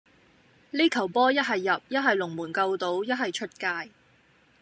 [0.71, 3.91] 呢球波一係入,一係龍門救到,一係出界.